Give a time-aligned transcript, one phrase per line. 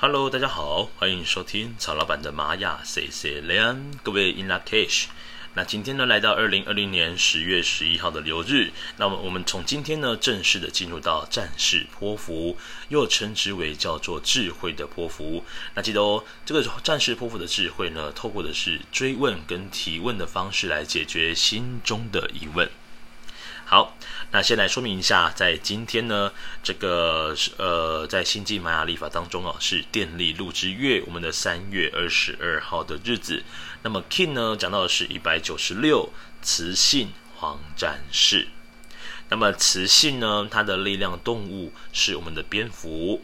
[0.00, 5.06] Hello，大家好，欢迎收听曹老板的玛雅 C C 雷安，各位 In Lak'ech。
[5.54, 12.56] 那今天呢，来到二零二零年十月十一号的流日，那么我们从今天呢，正式的进入到战士波符，
[12.90, 15.42] 又称之为叫做智慧的波符。
[15.74, 22.70] 那记得哦，这个战士波符的智慧呢，透过的是追问跟提问的方式来解决心中的疑问。
[23.70, 23.94] 好，
[24.30, 26.32] 那先来说明一下，在今天呢，
[26.62, 33.44] 这个呃，在星际玛雅历法当中啊，是电力鹿之月，我们的三月二十二号的日子。
[33.82, 38.48] 那么，King 呢，讲到的是一百九十六雌性黄战士。
[39.28, 43.22] 那么雌性呢，它的力量动物是我们的蝙蝠。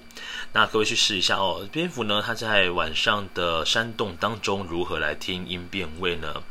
[0.52, 6.42] 那各位去试一下哦，蝙蝠呢，它在晚上的山洞当中如何来听音辨位呢？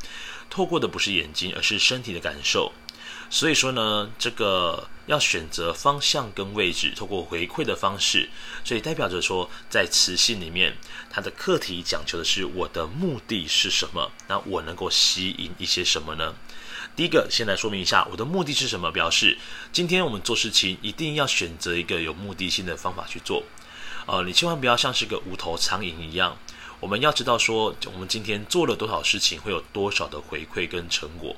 [0.50, 2.74] 透过的不是眼睛，而是身体的感受。
[3.34, 8.30] 所以说呢，这个要选择方向跟位置，透过回馈的方式，
[8.64, 10.78] 所以代表着说，在磁性里面，
[11.10, 14.12] 它的课题讲求的是我的目的是什么？
[14.28, 16.36] 那我能够吸引一些什么呢？
[16.96, 19.40] 第一个，先来说明一下我的目的是什么，表示
[19.72, 23.42] 今天我们做事情一定要选择一个有目的性的方法去做。
[24.06, 26.38] 呃，你千万不要像是个无头苍蝇一样，
[26.80, 31.36] 我们要知道说，我们今天做了多少事情，会有多少的回馈跟成果。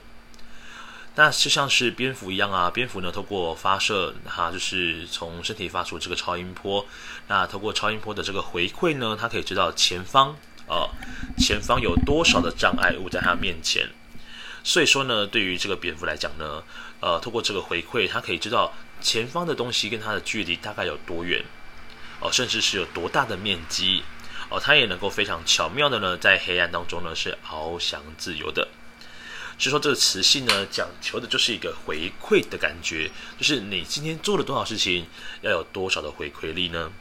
[1.18, 6.86] 那就像是蝙蝠一样啊，蝙蝠呢，透过发射哈，就是从身体发出这个超音波，
[7.28, 10.32] 那透过超音波的这个回馈呢，它可以知道前方
[10.68, 10.90] 啊、呃，
[11.38, 13.90] 前方有多少的障碍物在它面前。
[14.62, 16.62] 所以说呢，对于这个蝙蝠来讲呢，
[17.00, 21.40] 呃，透过这个回馈，它可以知道前方的东西跟它的距离大概有多远，
[22.20, 24.04] 哦、呃，甚至是有多大的面积，
[24.50, 28.68] 哦、呃，它也能够非常巧妙的呢，在黑暗当中呢，是翱翔自由的。
[29.58, 35.06] 所以说这个磁性呢，讲求的就是一个回馈的感觉，就是你今天做了多少事情，
[35.42, 36.92] 要有多少的回馈力呢？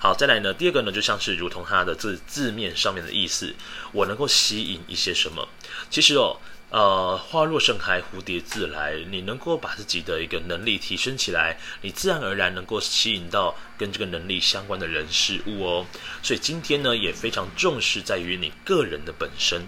[0.00, 3.54] 好，再来呢，第二个呢，就像是如同它的字字面上面的意思，
[3.92, 5.48] 我能够吸引一些什么？
[5.90, 6.38] 其实哦，
[6.70, 15.86] 呃，花若盛开，蝴蝶自来，你能够把自己的一个能力提升起来，你自然而然能够吸引到跟这个能力相关的人事物哦。
[16.22, 19.66] 所以今天呢，也非常重视在于你个人的本身。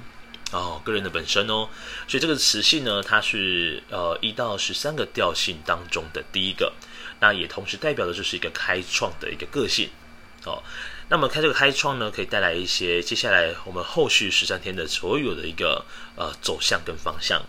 [0.52, 1.68] 哦，个人的本身哦，
[2.08, 6.72] 所以这个磁性呢，它是呃一到十三个调性当中的第一个，
[7.20, 9.90] 那也同时代表的就是一个开创的一个个性
[10.44, 10.62] 哦。
[11.08, 15.84] 那么开这个开创呢，可以带来一些接下来我们后续十三天的所有的一个
[16.16, 17.42] 呃走向跟方向。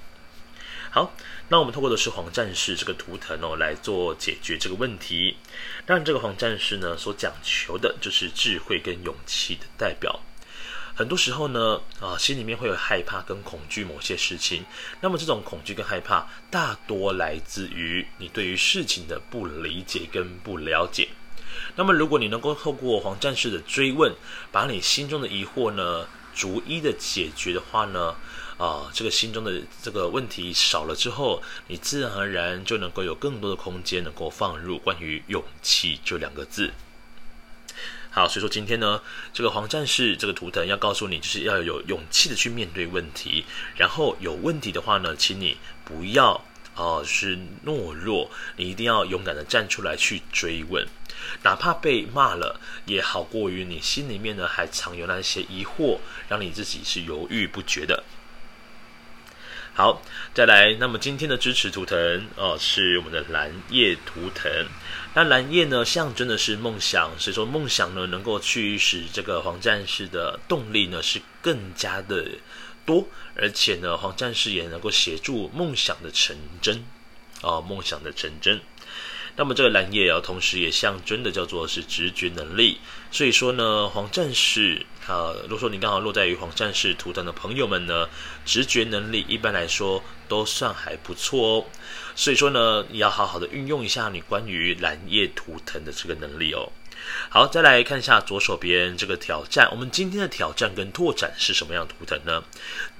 [0.92, 1.14] 好，
[1.50, 5.38] 那我们透过的是黄战士这个图腾哦来做解决这个问题。
[5.86, 10.20] 当然，这个黄战士呢所讲求的就是智慧跟勇气的代表。
[10.94, 14.66] 很多时候呢，啊，心里面会有害怕跟恐惧某些事情。
[15.02, 21.10] 那么这种恐惧跟害怕，大多来自于你对于事情的不理解跟不了解。
[21.76, 24.14] 那么如果你能够透过黄战士的追问，
[24.52, 28.16] 把你心中的疑惑呢，逐一的解决的话呢，
[28.58, 36.72] 啊，这个心中的这个问题少了之后，你自然而然就能够有更多的空间，能够放入关于勇气这两个字。
[38.14, 39.02] 好，所以说今天呢，
[39.34, 43.46] 这个黄战士这个图腾要告诉你，就是要有勇气的去面对问题，
[43.78, 46.44] 然后有问题的话呢，请你不要
[46.76, 50.88] 哦、是懦弱，你一定要勇敢的站出来去追问，
[51.44, 58.04] 哪怕被骂了，也好过于你心里面呢还藏有那些疑惑，让你自己是犹豫不决的。
[59.74, 60.02] 好，
[60.34, 64.52] 再来，那么今天的支持图腾哦、是我们的蓝夜图腾。
[65.14, 72.32] 那蓝夜呢，象征的是梦想，所以说梦想呢，能够驱使这个黄战士的动力呢，是更加的
[72.86, 76.84] 多，而且呢，黄战士也能够协助梦想的成真，
[77.42, 78.60] 哦，梦想的成真。
[79.38, 82.80] 那么这个蓝夜啊，同时也象征的叫做是直觉能力。
[83.10, 88.08] 所以说呢，黄战士呃，如果说你刚好落在于黄战士图腾的朋友们呢，
[88.46, 91.66] 直觉能力一般来说都算还不错哦。
[92.16, 96.72] 所以说呢，你要好好的运用一下你关于蓝夜图腾的这个能力哦。
[97.30, 99.68] 好，再来看一下左手边这个挑战。
[99.72, 102.44] 我们今天的挑战跟拓展是什么样的图腾呢？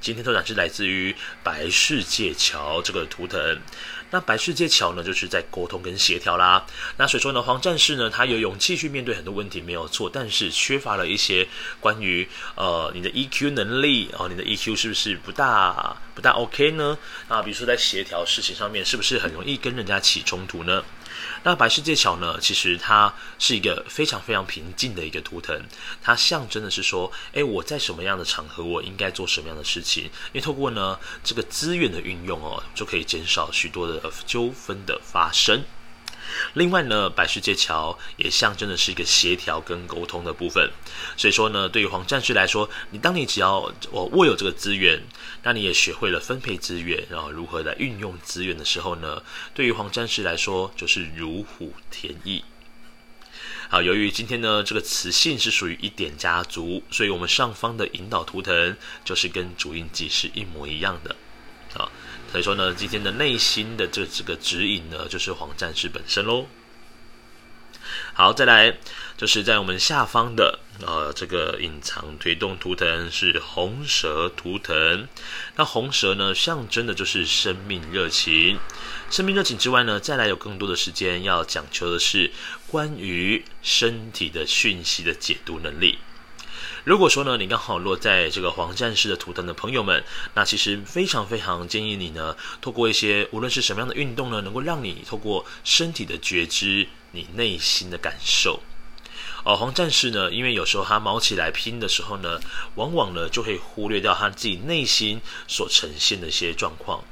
[0.02, 3.62] 今天拓展是来自于白世界桥这个图腾。
[4.12, 6.66] 那白世界桥呢，就是在沟通跟协调啦。
[6.98, 11.48] 那所以说呢，黄战士呢，他有勇气去面对很多问题没有错，但是缺乏了一些
[11.80, 16.98] 关于呃你的 EQ 能力哦，你的 EQ 是不是不大不大 OK 呢？
[17.28, 20.84] 啊，比如说在协调事情上面，是不是很容易跟人家起冲突呢？
[21.44, 25.60] 那白世界桥呢，其实它是一个非常非常平静的一个图腾，
[26.02, 30.04] 它象征的是说，哎，我在什么样的场合，我应该做什么样的事情？
[30.06, 35.64] 因为透过呢这个资源的运用哦，就可以减少许多的纠纷的发生。
[36.54, 40.70] 另外呢，白世界桥也象征的是一个协调跟沟通的部分。
[41.16, 45.02] 所以说呢，对于黄战士来说，你当你只要我握有这个资源，
[45.44, 52.44] 那你也学会了分配资源，然后如何来运用资源的时候呢，对于黄战士来说就是如虎添翼。
[53.70, 58.76] 好，由于今天呢这个磁性是属于一点家族，所以我们上方的引导图腾
[59.06, 61.16] 就是跟主印记是一模一样的。
[61.76, 61.90] 啊，
[62.32, 66.48] 所以说呢，今天的内心的这这个指引呢，就是黄战士本身喽。
[68.14, 68.78] 好，再来
[69.18, 75.08] 就是在我们下方的呃这个隐藏推动图腾是红蛇图腾。
[75.58, 78.60] 那红蛇呢，象征的就是生命热情。
[79.10, 82.32] 生命热情之外呢，再来有更多的时间要讲求的是
[82.68, 86.00] 关于身体的讯息的解读能力。
[86.84, 98.62] 如果说呢，你刚好落在这个黄战士的图腾的朋友们，那其实非常非常建议你呢，透过一些无论是什么样的运动呢，能够让你透过身体的觉知，你内心的感受。
[99.44, 102.40] 哦，黄战士呢，因为有时候他卯起来拼的时候呢，
[102.74, 107.04] 往往呢就会忽略掉他自己内心所呈现的一些状况。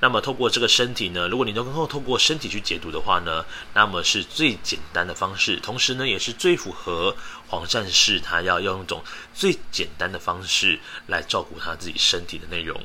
[0.00, 3.44] 那么，透过这个身体呢，如果你能够透过身体去解读的话呢，
[3.74, 7.16] 那么是最简单的方式，同时呢，也是最符合
[7.48, 9.02] 黄战士他要用一种
[9.34, 12.80] 最简单的方式来照顾他自己身体的内容。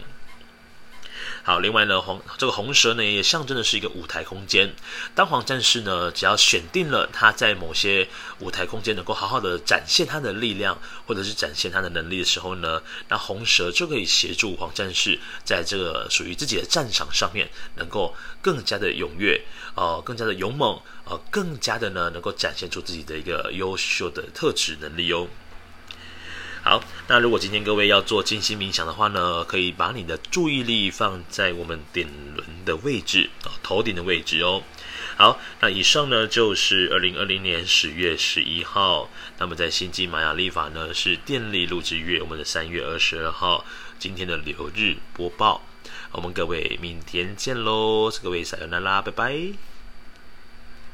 [1.47, 4.73] 好，另外呢，红这个红蛇呢，也象征的是一个舞台空间。
[5.13, 8.09] 当黄战士呢，只要选定了他在某些
[8.39, 19.39] 舞台空间能够好好的展现他的力量，或者是展现他的能力的时候呢，那红蛇就可以协助黄战士在这个属于自己的战场上面，能够更加的踊跃，
[19.75, 25.27] 呃，更加的勇猛，呃，更加的呢，能够展现出自己的一个优秀的特质能力哦。
[26.67, 34.63] 好，那如果今天各位要做静心冥想的话呢，可以把你的注意力放在我们顶轮的位置啊，头顶的位置哦。
[35.15, 43.63] 好，那以上呢就是二零二零年十月十一号，那么在星际玛雅历法呢是电力录制月，我们的三月二十二号
[43.99, 45.61] 今天的流日播报，
[46.13, 49.74] 我们各位明天见喽，各位撒由那拉，拜拜。